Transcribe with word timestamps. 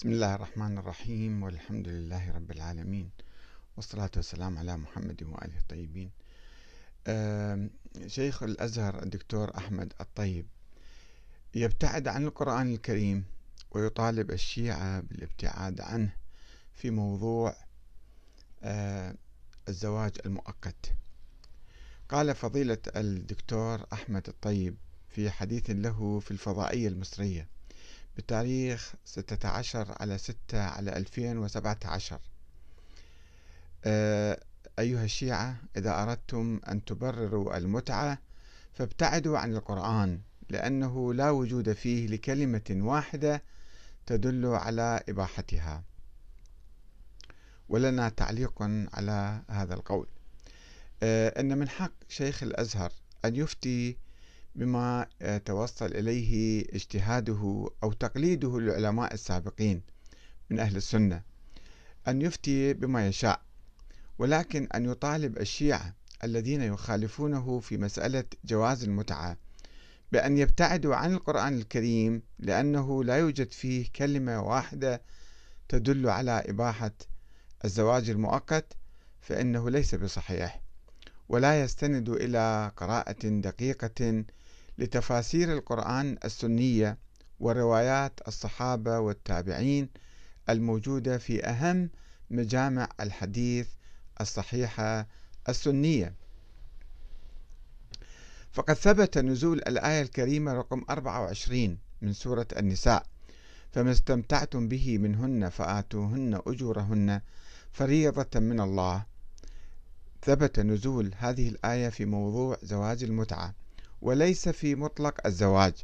بسم 0.00 0.08
الله 0.08 0.34
الرحمن 0.34 0.78
الرحيم 0.78 1.42
والحمد 1.42 1.88
لله 1.88 2.32
رب 2.32 2.50
العالمين 2.50 3.10
والصلاة 3.76 4.10
والسلام 4.16 4.58
على 4.58 4.76
محمد 4.76 5.22
وآله 5.22 5.58
الطيبين. 5.58 6.10
شيخ 8.06 8.42
الأزهر 8.42 9.02
الدكتور 9.02 9.56
أحمد 9.56 9.92
الطيب 10.00 10.46
يبتعد 11.54 12.08
عن 12.08 12.24
القرآن 12.24 12.74
الكريم 12.74 13.24
ويطالب 13.70 14.30
الشيعة 14.30 15.00
بالابتعاد 15.00 15.80
عنه 15.80 16.12
في 16.72 16.90
موضوع 16.90 17.56
الزواج 19.68 20.12
المؤقت. 20.26 20.92
قال 22.08 22.34
فضيلة 22.34 22.78
الدكتور 22.96 23.86
أحمد 23.92 24.28
الطيب 24.28 24.76
في 25.08 25.30
حديث 25.30 25.70
له 25.70 26.20
في 26.20 26.30
الفضائية 26.30 26.88
المصرية 26.88 27.48
بتاريخ 28.20 28.94
16 29.04 29.96
على 30.00 30.18
6 30.18 30.36
على 30.52 30.96
2017 30.96 32.20
آه، 33.84 34.40
أيها 34.78 35.04
الشيعة 35.04 35.56
إذا 35.76 36.02
أردتم 36.02 36.60
أن 36.68 36.84
تبرروا 36.84 37.56
المتعة 37.56 38.18
فابتعدوا 38.72 39.38
عن 39.38 39.52
القرآن 39.56 40.20
لأنه 40.48 41.14
لا 41.14 41.30
وجود 41.30 41.72
فيه 41.72 42.06
لكلمة 42.06 42.70
واحدة 42.70 43.42
تدل 44.06 44.46
على 44.46 45.00
إباحتها. 45.08 45.84
ولنا 47.68 48.08
تعليق 48.08 48.62
على 48.92 49.42
هذا 49.48 49.74
القول. 49.74 50.06
آه، 51.02 51.40
أن 51.40 51.58
من 51.58 51.68
حق 51.68 51.92
شيخ 52.08 52.42
الأزهر 52.42 52.92
أن 53.24 53.36
يفتي 53.36 53.96
بما 54.54 55.06
توصل 55.44 55.86
إليه 55.86 56.64
اجتهاده 56.72 57.70
أو 57.82 57.92
تقليده 57.92 58.60
للعلماء 58.60 59.14
السابقين 59.14 59.82
من 60.50 60.58
أهل 60.58 60.76
السنة 60.76 61.22
أن 62.08 62.22
يفتي 62.22 62.74
بما 62.74 63.08
يشاء 63.08 63.42
ولكن 64.18 64.68
أن 64.74 64.84
يطالب 64.84 65.38
الشيعة 65.38 65.94
الذين 66.24 66.62
يخالفونه 66.62 67.60
في 67.60 67.78
مسألة 67.78 68.24
جواز 68.44 68.84
المتعة 68.84 69.36
بأن 70.12 70.38
يبتعدوا 70.38 70.94
عن 70.94 71.12
القرآن 71.12 71.58
الكريم 71.58 72.22
لأنه 72.38 73.04
لا 73.04 73.16
يوجد 73.16 73.52
فيه 73.52 73.86
كلمة 73.96 74.42
واحدة 74.42 75.02
تدل 75.68 76.08
على 76.08 76.42
إباحة 76.46 76.92
الزواج 77.64 78.10
المؤقت 78.10 78.76
فإنه 79.20 79.70
ليس 79.70 79.94
بصحيح 79.94 80.62
ولا 81.28 81.62
يستند 81.62 82.08
إلى 82.08 82.72
قراءة 82.76 83.28
دقيقة 83.28 84.24
لتفاسير 84.80 85.52
القرآن 85.52 86.18
السنية 86.24 86.98
وروايات 87.40 88.20
الصحابة 88.28 88.98
والتابعين 88.98 89.88
الموجودة 90.48 91.18
في 91.18 91.44
أهم 91.44 91.90
مجامع 92.30 92.88
الحديث 93.00 93.68
الصحيحة 94.20 95.06
السنية. 95.48 96.14
فقد 98.52 98.74
ثبت 98.74 99.18
نزول 99.18 99.58
الآية 99.58 100.02
الكريمة 100.02 100.52
رقم 100.52 100.84
24 100.90 101.78
من 102.02 102.12
سورة 102.12 102.46
النساء 102.56 103.06
فما 103.72 103.90
استمتعتم 103.90 104.68
به 104.68 104.98
منهن 104.98 105.48
فآتوهن 105.48 106.40
أجورهن 106.46 107.20
فريضة 107.72 108.40
من 108.40 108.60
الله. 108.60 109.04
ثبت 110.22 110.60
نزول 110.60 111.14
هذه 111.16 111.48
الآية 111.48 111.88
في 111.88 112.04
موضوع 112.04 112.58
زواج 112.62 113.04
المتعة. 113.04 113.59
وليس 114.02 114.48
في 114.48 114.74
مطلق 114.74 115.26
الزواج 115.26 115.74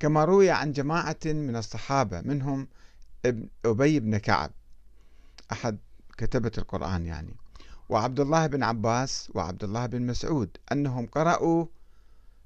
كما 0.00 0.24
روي 0.24 0.50
عن 0.50 0.72
جماعة 0.72 1.16
من 1.24 1.56
الصحابة 1.56 2.20
منهم 2.20 2.68
أبي 3.64 4.00
بن 4.00 4.18
كعب. 4.18 4.50
أحد 5.52 5.78
كتبة 6.16 6.52
القرآن 6.58 7.06
يعني. 7.06 7.34
وعبد 7.88 8.20
الله 8.20 8.46
بن 8.46 8.62
عباس 8.62 9.30
وعبد 9.34 9.64
الله 9.64 9.86
بن 9.86 10.02
مسعود 10.02 10.56
أنهم 10.72 11.06
قرأوا 11.06 11.66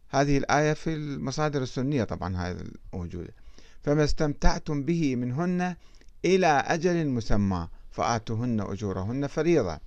هذه 0.09 0.39
الآية 0.39 0.73
في 0.73 0.95
المصادر 0.95 1.63
السنية 1.63 2.05
طبعا 2.05 2.37
هذه 2.37 2.65
الموجودة. 2.95 3.35
فما 3.83 4.05
استمتعتم 4.05 4.83
به 4.83 5.17
منهن 5.17 5.77
إلى 6.25 6.47
أجل 6.47 7.07
مسمى 7.09 7.69
فآتوهن 7.91 8.61
أجورهن 8.61 9.27
فريضة. 9.27 9.81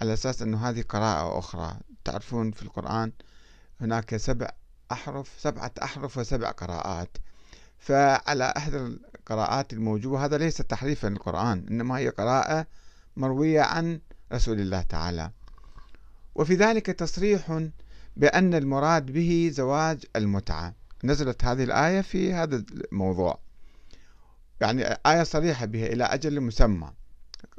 على 0.00 0.12
أساس 0.12 0.42
أنه 0.42 0.68
هذه 0.68 0.82
قراءة 0.82 1.38
أخرى 1.38 1.76
تعرفون 2.04 2.50
في 2.50 2.62
القرآن 2.62 3.12
هناك 3.82 4.16
سبع 4.16 4.50
أحرف 4.92 5.32
سبعة 5.38 5.72
أحرف 5.82 6.18
وسبع 6.18 6.50
قراءات. 6.50 7.16
فعلى 7.78 8.54
أحد 8.56 8.74
القراءات 8.74 9.72
الموجودة 9.72 10.24
هذا 10.24 10.38
ليس 10.38 10.56
تحريفا 10.56 11.08
للقرآن 11.08 11.66
إنما 11.70 11.98
هي 11.98 12.08
قراءة 12.08 12.66
مروية 13.16 13.60
عن 13.60 14.00
رسول 14.32 14.60
الله 14.60 14.82
تعالى. 14.82 15.30
وفي 16.34 16.54
ذلك 16.54 16.86
تصريح 16.86 17.68
بأن 18.16 18.54
المراد 18.54 19.06
به 19.06 19.50
زواج 19.54 20.04
المتعة. 20.16 20.74
نزلت 21.04 21.44
هذه 21.44 21.64
الآية 21.64 22.00
في 22.00 22.32
هذا 22.32 22.64
الموضوع. 22.92 23.38
يعني 24.60 24.84
آية 25.06 25.22
صريحة 25.22 25.66
بها 25.66 25.86
إلى 25.86 26.04
أجل 26.04 26.40
مسمى. 26.40 26.90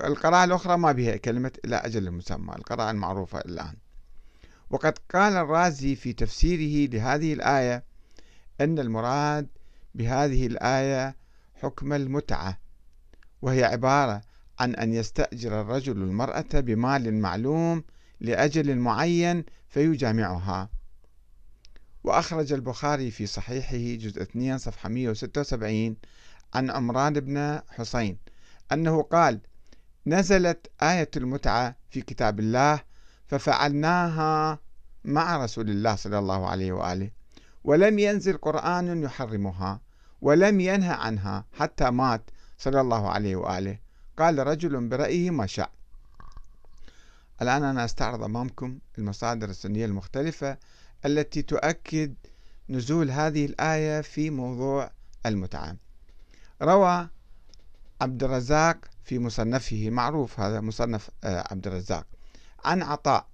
القراءة 0.03 0.43
الأخرى 0.43 0.77
ما 0.77 0.91
بها 0.91 1.17
كلمة 1.17 1.51
إلى 1.65 1.75
أجل 1.75 2.11
مسمى. 2.11 2.55
القراءة 2.55 2.91
المعروفة 2.91 3.39
الآن. 3.39 3.82
وقد 4.73 4.97
قال 5.13 5.33
الرازي 5.33 5.95
في 5.95 6.13
تفسيره 6.13 6.89
لهذه 6.91 7.33
الآية 7.33 7.83
أن 8.61 8.79
المراد 8.79 9.47
بهذه 9.95 10.47
الآية 10.47 11.15
حكم 11.53 11.93
المتعة 11.93 12.59
وهي 13.41 13.63
عبارة 13.63 14.21
عن 14.59 14.75
أن 14.75 14.93
يستأجر 14.93 15.61
الرجل 15.61 15.91
المرأة 15.91 16.45
بمال 16.53 17.13
معلوم 17.13 17.83
لأجل 18.19 18.75
معين 18.75 19.45
فيجامعها. 19.69 20.69
وأخرج 22.03 22.53
البخاري 22.53 23.11
في 23.11 23.25
صحيحه 23.25 23.77
جزء 23.77 24.21
2 24.21 24.57
صفحة 24.57 24.89
176 24.89 25.95
عن 26.53 26.71
عمران 26.71 27.13
بن 27.13 27.61
حسين 27.69 28.17
أنه 28.71 29.01
قال 29.01 29.39
نزلت 30.07 30.71
آية 30.83 31.09
المتعة 31.17 31.75
في 31.89 32.01
كتاب 32.01 32.39
الله 32.39 32.81
ففعلناها 33.27 34.62
مع 35.05 35.43
رسول 35.43 35.69
الله 35.69 35.95
صلى 35.95 36.19
الله 36.19 36.47
عليه 36.47 36.71
وآله 36.71 37.11
ولم 37.63 37.99
ينزل 37.99 38.37
قرآن 38.37 39.03
يحرمها 39.03 39.81
ولم 40.21 40.59
ينهى 40.59 40.93
عنها 40.93 41.45
حتى 41.53 41.89
مات 41.89 42.21
صلى 42.57 42.81
الله 42.81 43.09
عليه 43.09 43.35
وآله. 43.35 43.77
قال 44.17 44.47
رجل 44.47 44.87
برأيه 44.87 45.31
ما 45.31 45.45
شاء. 45.45 45.69
الآن 47.41 47.63
أنا 47.63 47.85
أستعرض 47.85 48.23
أمامكم 48.23 48.79
المصادر 48.97 49.49
السنية 49.49 49.85
المختلفة 49.85 50.57
التي 51.05 51.41
تؤكد 51.41 52.13
نزول 52.69 53.11
هذه 53.11 53.45
الآية 53.45 54.01
في 54.01 54.29
موضوع 54.29 54.91
المتعة. 55.25 55.75
روى 56.61 57.09
عبد 58.01 58.23
الرزاق 58.23 58.77
في 59.03 59.19
مصنفه 59.19 59.89
معروف 59.89 60.39
هذا 60.39 60.61
مصنف 60.61 61.09
آه، 61.23 61.47
عبد 61.51 61.67
الرزاق 61.67 62.05
عن 62.65 62.81
عطاء 62.81 63.27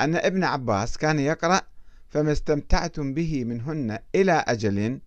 أن 0.00 0.16
ابن 0.16 0.44
عباس 0.44 0.98
كان 0.98 1.18
يقرأ 1.18 1.60
فما 2.08 2.32
استمتعتم 2.32 3.14
به 3.14 3.44
منهن 3.44 3.98
إلى 4.14 4.32
أجل 4.32 5.00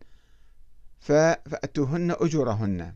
فأتوهن 1.00 2.12
أجورهن. 2.12 2.96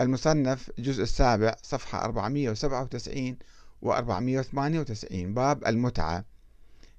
المصنف 0.00 0.70
الجزء 0.78 1.02
السابع 1.02 1.54
صفحة 1.62 2.04
497 2.04 3.36
و 3.82 3.92
498 3.92 5.34
باب 5.34 5.66
المتعة. 5.66 6.24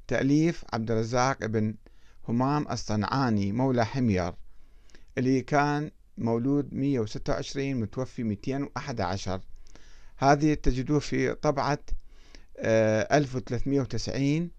تأليف 0.08 0.66
عبد 0.73 0.91
الرزاق 0.91 1.46
بن 1.46 1.75
همام 2.28 2.68
الصنعاني 2.72 3.52
مولى 3.52 3.85
حمير 3.85 4.34
اللي 5.18 5.41
كان 5.41 5.91
مولود 6.18 6.73
126 6.73 7.75
متوفي 7.75 8.23
211 8.23 9.41
هذه 10.17 10.53
تجدوه 10.53 10.99
في 10.99 11.34
طبعة 11.34 11.79
1390 12.61 14.49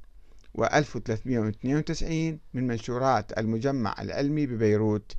و 0.54 0.64
1392 0.64 2.38
من 2.54 2.66
منشورات 2.66 3.38
المجمع 3.38 3.94
العلمي 3.99 4.46
ببيروت. 4.46 5.12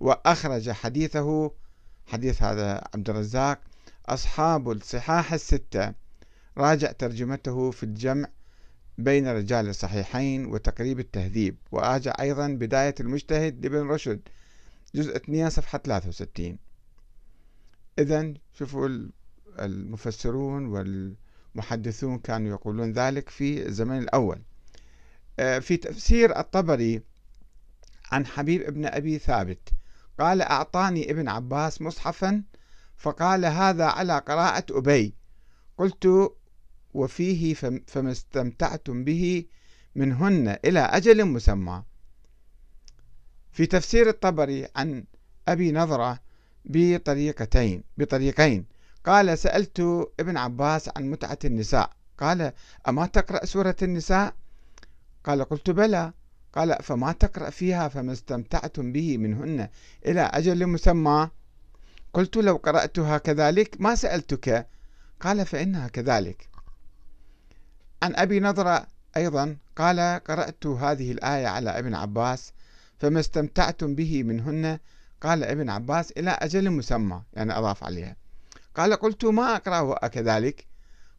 وأخرج 0.00 0.70
حديثه 0.70 1.50
حديث 2.06 2.42
هذا 2.42 2.84
عبد 2.94 3.10
الرزاق 3.10 3.60
أصحاب 4.06 4.70
الصحاح 4.70 5.32
الستة. 5.32 5.94
راجع 6.58 6.92
ترجمته 6.92 7.70
في 7.70 7.82
الجمع 7.82 8.28
بين 8.98 9.28
رجال 9.28 9.68
الصحيحين 9.68 10.46
وتقريب 10.46 11.00
التهذيب. 11.00 11.56
وأرجع 11.72 12.14
أيضا 12.20 12.48
بداية 12.48 12.94
المجتهد 13.00 13.66
لابن 13.66 13.88
رشد 13.88 14.20
جزء 14.94 15.16
2 15.16 15.50
صفحة 15.50 15.78
63 15.78 16.58
إذا 17.98 18.34
شوفوا 18.58 18.88
المفسرون 19.58 20.66
وال 20.66 21.14
محدثون 21.54 22.18
كانوا 22.18 22.50
يقولون 22.50 22.92
ذلك 22.92 23.28
في 23.28 23.66
الزمن 23.66 23.98
الأول. 23.98 24.42
آه، 25.38 25.58
في 25.58 25.76
تفسير 25.76 26.38
الطبري 26.38 27.02
عن 28.12 28.26
حبيب 28.26 28.62
ابن 28.62 28.86
أبي 28.86 29.18
ثابت 29.18 29.68
قال 30.20 30.42
أعطاني 30.42 31.10
ابن 31.10 31.28
عباس 31.28 31.82
مصحفا 31.82 32.42
فقال 32.96 33.44
هذا 33.44 33.84
على 33.84 34.18
قراءة 34.18 34.66
أبي. 34.70 35.14
قلت 35.78 36.32
وفيه 36.94 37.54
فما 37.86 38.10
استمتعتم 38.10 39.04
به 39.04 39.44
منهن 39.94 40.58
إلى 40.64 40.80
أجل 40.80 41.24
مسمى. 41.24 41.82
في 43.52 43.66
تفسير 43.66 44.08
الطبري 44.08 44.68
عن 44.76 45.04
أبي 45.48 45.72
نظرة 45.72 46.20
بطريقتين 46.64 47.84
بطريقين. 47.98 48.73
قال 49.06 49.38
سألت 49.38 49.80
ابن 50.20 50.36
عباس 50.36 50.90
عن 50.96 51.10
متعة 51.10 51.38
النساء. 51.44 51.90
قال 52.18 52.52
أما 52.88 53.06
تقرأ 53.06 53.44
سورة 53.44 53.76
النساء؟ 53.82 54.34
قال 55.24 55.44
قلت 55.44 55.70
بلى. 55.70 56.12
قال 56.52 56.76
فما 56.82 57.12
تقرأ 57.12 57.50
فيها 57.50 57.88
فما 57.88 58.12
استمتعتم 58.12 58.92
به 58.92 59.18
منهن 59.18 59.68
إلى 60.06 60.20
أجل 60.20 60.66
مسمى؟ 60.66 61.30
قلت 62.12 62.36
لو 62.36 62.56
قرأتها 62.56 63.18
كذلك 63.18 63.80
ما 63.80 63.94
سألتك. 63.94 64.66
قال 65.20 65.46
فإنها 65.46 65.88
كذلك. 65.88 66.48
عن 68.02 68.14
أبي 68.16 68.40
نضرة 68.40 68.86
أيضا 69.16 69.56
قال 69.76 70.20
قرأت 70.24 70.66
هذه 70.66 71.12
الآية 71.12 71.46
على 71.46 71.78
ابن 71.78 71.94
عباس 71.94 72.52
فما 72.98 73.20
استمتعتم 73.20 73.94
به 73.94 74.22
منهن؟ 74.22 74.78
قال 75.20 75.44
ابن 75.44 75.70
عباس 75.70 76.12
إلى 76.12 76.30
أجل 76.30 76.70
مسمى 76.70 77.22
يعني 77.32 77.58
أضاف 77.58 77.84
عليها. 77.84 78.23
قال 78.76 78.94
قلت 78.94 79.24
ما 79.24 79.56
أقرأه 79.56 80.06
كذلك. 80.06 80.66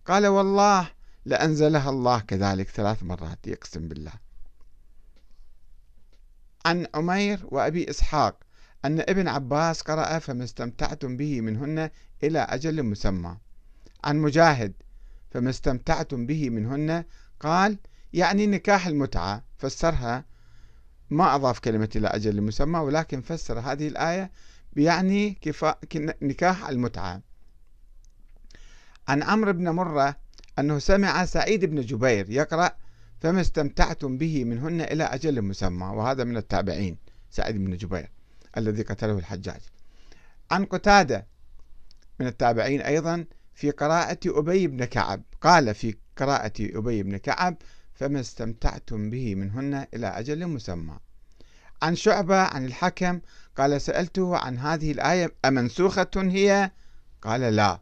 قال 0.06 0.28
والله 0.28 0.92
لأنزلها 1.26 1.90
الله 1.90 2.20
كذلك 2.20 2.70
ثلاث 2.70 3.04
مرات 3.04 3.48
يقسم 3.48 3.88
بالله. 3.88 4.14
عن 6.66 6.88
عمير 6.96 7.40
وأبي 7.44 7.90
إسحاق 7.90 8.40
أن 8.86 9.00
ابن 9.00 9.28
عباس 9.28 9.82
قرأ 9.82 10.20
فما 10.20 10.44
استمتعتم 10.44 11.18
به 11.18 11.42
منهن 11.42 11.90
إلى 12.24 12.40
أجل 12.40 12.84
مسمى. 12.84 13.38
عن 14.04 14.18
مجاهد 14.18 14.74
فما 15.32 15.50
استمتعتم 15.50 16.26
به 16.26 16.50
منهن 16.50 17.04
قال 17.40 17.78
يعني 18.14 18.48
نكاح 18.48 18.88
المتعة 18.88 19.44
فسرها. 19.58 20.26
ما 21.10 21.36
أضاف 21.36 21.60
كلمة 21.60 21.90
إلى 21.96 22.08
أجل 22.08 22.42
مسمى 22.42 22.80
ولكن 22.80 23.22
فسر 23.22 23.60
هذه 23.60 23.88
الآية 23.88 24.32
بيعني 24.74 25.38
كفا... 25.42 25.76
نكاح 26.22 26.70
المتعة. 26.70 27.22
عن 29.08 29.24
عمرو 29.24 29.54
بن 29.54 29.70
مرة 29.70 30.16
أنه 30.60 30.80
سمع 30.80 31.26
سعيد 31.26 31.66
بن 31.66 31.82
جبير 31.82 32.30
يقرأ 32.30 32.72
فما 33.22 33.42
استمتعتم 33.42 34.18
به 34.18 34.44
منهن 34.44 34.82
إلى 34.82 35.04
أجل 35.04 35.42
مسمى 35.42 35.86
وهذا 35.86 36.24
من 36.24 36.38
التابعين 36.38 36.98
سعيد 37.30 37.58
بن 37.58 37.78
جبير 37.78 38.10
الذي 38.58 38.82
قتله 38.82 39.18
الحجاج. 39.18 39.62
عن 40.52 40.66
قتادة 40.66 41.26
من 42.20 42.28
التابعين 42.28 42.82
أيضا 42.82 43.26
في 43.54 43.72
قراءة 43.72 44.20
أبي 44.26 44.68
بن 44.68 44.86
كعب 44.86 45.24
قال 45.42 45.76
في 45.76 45.96
قراءة 46.18 46.54
أبي 46.60 47.04
بن 47.04 47.18
كعب 47.18 47.56
فما 47.94 48.20
استمتعتم 48.20 49.10
به 49.10 49.36
منهن 49.36 49.88
إلى 49.94 50.08
أجل 50.08 50.48
مسمى. 50.48 51.00
عن 51.82 51.96
شعبة 51.96 52.38
عن 52.38 52.66
الحكم 52.66 53.20
قال 53.58 53.82
سألته 53.82 54.38
عن 54.38 54.58
هذه 54.58 54.92
الآية 54.92 55.34
أمنسوخة 55.46 56.12
هي؟ 56.16 56.72
قال 57.22 57.42
لا. 57.42 57.80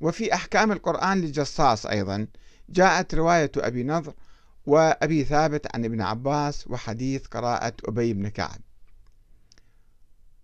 وفي 0.00 0.34
أحكام 0.34 0.72
القرآن 0.72 1.20
للجصاص 1.20 1.86
أيضا. 1.86 2.26
جاءت 2.68 3.14
رواية 3.14 3.50
أبي 3.56 3.82
نضر 3.84 4.14
وأبي 4.66 5.24
ثابت 5.24 5.74
عن 5.74 5.84
ابن 5.84 6.00
عباس 6.00 6.66
وحديث 6.66 7.26
قراءة 7.26 7.72
أبي 7.84 8.12
بن 8.12 8.28
كعب. 8.28 8.60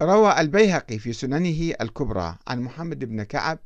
روى 0.02 0.40
البيهقي 0.40 0.98
في 0.98 1.12
سننه 1.12 1.74
الكبرى 1.80 2.36
عن 2.48 2.60
محمد 2.60 3.04
بن 3.04 3.22
كعب 3.22 3.58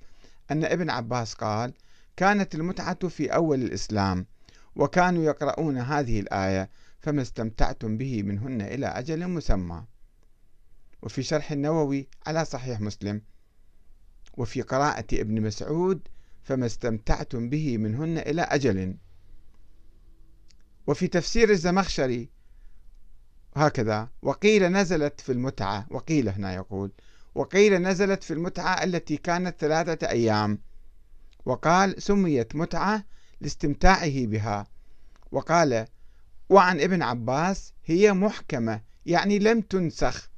أن 0.51 0.65
ابن 0.65 0.91
عباس 0.91 1.35
قال 1.35 1.75
كانت 2.17 2.55
المتعة 2.55 3.09
في 3.09 3.35
أول 3.35 3.63
الإسلام 3.63 4.27
وكانوا 4.77 5.25
يقرؤون 5.25 5.79
هذه 5.79 6.21
الآية 6.21 6.71
فما 7.01 7.23
استمتعتم 7.23 7.97
به 7.97 8.23
منهن 8.23 8.61
إلى 8.61 8.87
أجل 8.87 9.29
مسمى. 9.29 9.85
وفي 11.03 11.23
شرح 11.23 11.53
النووي 11.53 12.09
على 12.27 12.45
صحيح 12.45 12.81
مسلم 12.81 13.23
وفي 14.39 14.63
قراءة 14.63 15.07
ابن 15.13 15.43
مسعود 15.43 16.09
فما 16.43 16.67
استمتعتم 16.67 17.49
به 17.49 17.79
منهن 17.79 18.19
إلى 18.19 18.43
أجل. 18.43 18.97
وفي 20.87 21.09
تفسير 21.09 21.51
الزمخشري 21.51 22.29
هكذا 23.57 24.09
وقيل 24.23 24.73
نزلت 24.73 25.21
في 25.21 25.33
المتعة 25.33 25.87
وقيل 25.91 26.29
هنا 26.29 26.55
يقول 26.55 26.93
وقيل 27.35 27.83
نزلت 27.83 28.25
في 28.25 28.33
المتعة 28.33 28.85
التي 28.85 29.17
كانت 29.17 29.61
ثلاثة 29.61 30.09
أيام. 30.09 30.59
وقال 31.45 32.03
سميت 32.03 32.57
متعة 32.57 33.05
لاستمتاعه 33.41 34.27
بها. 34.27 34.67
وقال 35.33 35.87
وعن 36.49 36.81
ابن 36.81 37.03
عباس 37.03 37.73
هي 37.85 38.13
محكمة 38.13 38.83
يعني 39.07 39.39
لم 39.39 39.61
تنسخ. 39.61 40.31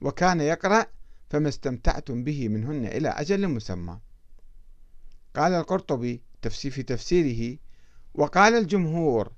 وكان 0.00 0.40
يقرأ 0.40 0.86
فما 1.30 1.48
استمتعتم 1.48 2.24
به 2.24 2.48
منهن 2.48 2.86
إلى 2.86 3.08
أجل 3.08 3.48
مسمى. 3.48 3.98
قال 5.36 5.52
القرطبي 5.52 6.22
في 6.48 6.82
تفسيره 6.82 7.58
وقال 8.14 8.54
الجمهور 8.54 9.32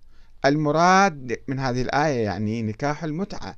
المراد 0.44 1.40
من 1.48 1.58
هذه 1.58 1.82
الآية 1.82 2.24
يعني 2.24 2.62
نكاح 2.62 3.04
المتعة 3.04 3.56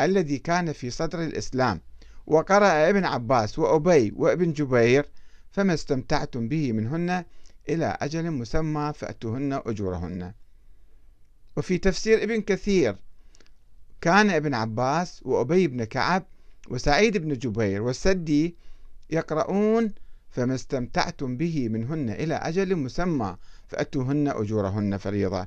الذي 0.00 0.38
كان 0.38 0.72
في 0.72 0.90
صدر 0.90 1.22
الإسلام 1.24 1.80
وقرأ 2.26 2.90
ابن 2.90 3.04
عباس 3.04 3.58
وأبي 3.58 4.12
وابن 4.16 4.52
جبير 4.52 5.10
فما 5.50 5.74
استمتعتم 5.74 6.48
به 6.48 6.72
منهن 6.72 7.24
إلى 7.68 7.96
أجل 8.00 8.30
مسمى 8.30 8.92
فأتوهن 8.94 9.52
أجورهن. 9.52 10.32
وفي 11.56 11.78
تفسير 11.78 12.22
ابن 12.22 12.40
كثير 12.40 12.96
كان 14.00 14.30
ابن 14.30 14.54
عباس 14.54 15.20
وأبي 15.24 15.68
بن 15.68 15.84
كعب 15.84 16.26
وسعيد 16.70 17.16
بن 17.16 17.32
جبير 17.32 17.82
والسدي 17.82 18.56
يقرؤون 19.10 19.92
فما 20.30 20.54
استمتعتم 20.54 21.36
به 21.36 21.68
منهن 21.68 22.10
إلى 22.10 22.34
أجل 22.34 22.76
مسمى 22.76 23.36
فأتوهن 23.68 24.28
أجورهن 24.28 24.96
فريضة. 24.96 25.46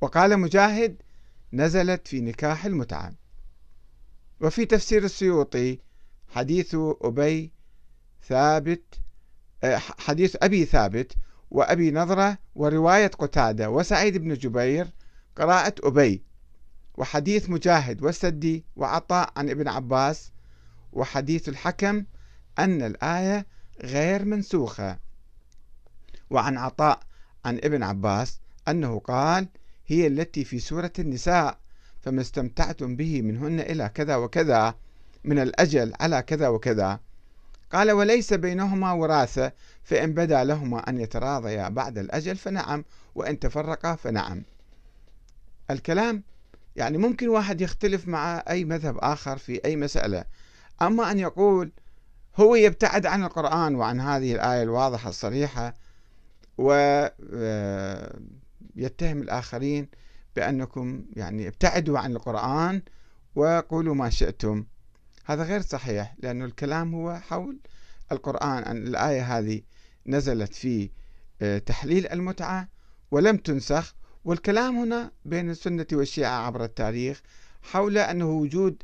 وقال 0.00 0.36
مجاهد 0.36 0.96
نزلت 1.52 2.08
في 2.08 2.20
نكاح 2.20 2.64
المتعة 2.64 3.12
وفي 4.40 4.66
تفسير 4.66 5.04
السيوطي 5.04 5.78
حديث 6.28 6.76
أبي 7.02 7.52
ثابت 8.28 8.82
آه، 9.64 9.76
حديث 9.78 10.36
أبي 10.42 10.64
ثابت 10.64 11.12
وأبي 11.50 11.90
نظرة 11.90 12.38
ورواية 12.54 13.06
قتادة 13.06 13.70
وسعيد 13.70 14.18
بن 14.18 14.34
جبير 14.34 14.86
قراءة 15.36 15.74
أبي. 15.82 16.22
وحديث 16.94 17.50
مجاهد 17.50 18.02
والسدي 18.02 18.64
وعطاء 18.76 19.32
عن 19.36 19.50
ابن 19.50 19.68
عباس 19.68 20.31
وحديث 20.92 21.48
الحكم 21.48 22.04
أن 22.58 22.82
الآية 22.82 23.46
غير 23.82 24.24
منسوخة. 24.24 24.98
وعن 26.30 26.58
عطاء 26.58 27.00
عن 27.44 27.56
ابن 27.56 27.82
عباس 27.82 28.40
أنه 28.68 28.98
قال 28.98 29.48
هي 29.86 30.06
التي 30.06 30.44
في 30.44 30.58
سورة 30.58 30.92
النساء 30.98 31.58
فما 32.00 32.20
استمتعتم 32.20 32.96
به 32.96 33.22
منهن 33.22 33.60
إلى 33.60 33.88
كذا 33.88 34.16
وكذا 34.16 34.74
من 35.24 35.38
الأجل 35.38 35.92
على 36.00 36.22
كذا 36.22 36.48
وكذا. 36.48 37.00
قال 37.72 37.92
وليس 37.92 38.32
بينهما 38.32 38.92
وراثة 38.92 39.52
فإن 39.82 40.14
بدا 40.14 40.44
لهما 40.44 40.88
أن 40.88 40.98
يتراضيا 40.98 41.68
بعد 41.68 41.98
الأجل 41.98 42.36
فنعم 42.36 42.84
وإن 43.14 43.38
تفرقا 43.38 43.94
فنعم. 43.94 44.42
الكلام 45.70 46.22
يعني 46.76 46.98
ممكن 46.98 47.28
واحد 47.28 47.60
يختلف 47.60 48.08
مع 48.08 48.44
أي 48.48 48.64
مذهب 48.64 48.98
آخر 48.98 49.38
في 49.38 49.64
أي 49.64 49.76
مسألة 49.76 50.24
أما 50.82 51.10
أن 51.10 51.18
يقول 51.18 51.72
هو 52.36 52.54
يبتعد 52.54 53.06
عن 53.06 53.24
القرآن 53.24 53.74
وعن 53.74 54.00
هذه 54.00 54.34
الآية 54.34 54.62
الواضحة 54.62 55.08
الصريحة 55.08 55.74
ويتهم 56.58 57.02
آه، 59.18 59.22
الآخرين 59.22 59.88
بأنكم 60.36 61.04
يعني 61.16 61.48
ابتعدوا 61.48 61.98
عن 61.98 62.12
القرآن 62.12 62.82
وقولوا 63.34 63.94
ما 63.94 64.10
شئتم. 64.10 64.64
هذا 65.24 65.42
غير 65.42 65.60
صحيح 65.60 66.14
لأن 66.18 66.42
الكلام 66.42 66.94
هو 66.94 67.18
حول 67.18 67.58
القرآن 68.12 68.62
أن 68.62 68.86
الآية 68.86 69.38
هذه 69.38 69.62
نزلت 70.06 70.54
في 70.54 70.90
آه، 71.42 71.58
تحليل 71.58 72.06
المتعة 72.06 72.68
ولم 73.10 73.36
تنسخ 73.36 73.94
والكلام 74.24 74.76
هنا 74.78 75.10
بين 75.24 75.50
السنة 75.50 75.86
والشيعة 75.92 76.46
عبر 76.46 76.64
التاريخ 76.64 77.22
حول 77.62 77.98
أنه 77.98 78.30
وجود 78.30 78.82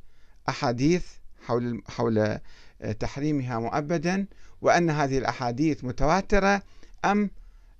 أحاديث 0.48 1.06
حول 1.48 1.82
حول 1.88 2.18
آه، 2.18 2.92
تحريمها 2.92 3.58
مؤبدا 3.58 4.26
وأن 4.60 4.90
هذه 4.90 5.18
الأحاديث 5.18 5.84
متواترة 5.84 6.62
أم 7.04 7.30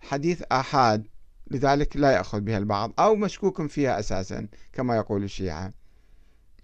حديث 0.01 0.43
آحاد 0.53 1.07
لذلك 1.51 1.97
لا 1.97 2.11
يأخذ 2.11 2.41
بها 2.41 2.59
البعض 2.59 2.93
أو 2.99 3.17
مشكوك 3.17 3.67
فيها 3.67 3.99
أساسا 3.99 4.49
كما 4.73 4.97
يقول 4.97 5.25
الشيعة. 5.25 5.73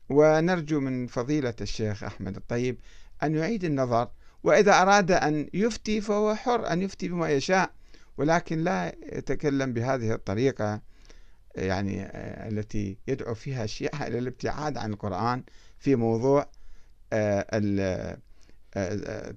ونرجو 0.09 0.81
من 0.81 1.07
فضيلة 1.07 1.55
الشيخ 1.61 2.05
أحمد 2.05 2.37
الطيب 2.37 2.79
أن 3.23 3.35
يعيد 3.35 3.65
النظر 3.65 4.09
وإذا 4.43 4.83
أراد 4.83 5.11
أن 5.11 5.49
يفتي 5.55 6.01
فهو 6.01 6.35
حر 6.35 6.73
أن 6.73 6.83
يفتي 6.83 7.09
بما 7.09 7.31
يشاء 7.31 7.71
ولكن 8.17 8.59
لا 8.59 8.95
يتكلم 9.13 9.73
بهذه 9.73 10.13
الطريقة 10.13 10.81
يعني 11.55 12.03
آه، 12.03 12.49
التي 12.49 12.99
يدعو 13.09 13.35
فيها 13.35 13.65
الشيعة 13.65 14.07
إلى 14.07 14.19
الابتعاد 14.19 14.77
عن 14.77 14.93
القرآن 14.93 15.43
في 15.79 15.97
موضوع 15.97 16.49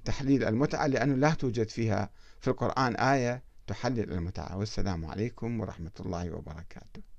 تحليل 0.05 0.43
المتعة 0.43 0.87
لأنه 0.87 1.15
لا 1.15 1.33
توجد 1.33 1.69
فيها 1.69 2.09
في 2.39 2.47
القرآن 2.47 2.95
آية 2.95 3.43
تحلل 3.67 4.11
المتعة. 4.11 4.57
والسلام 4.57 5.05
عليكم 5.05 5.59
ورحمة 5.59 5.91
الله 5.99 6.31
وبركاته. 6.31 7.16